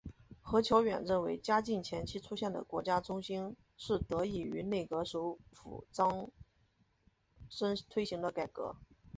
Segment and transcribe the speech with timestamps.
[0.41, 6.31] 何乔远认为嘉靖前期出现的国家中兴是得益于内阁首辅张
[7.51, 8.75] 璁推行的改革。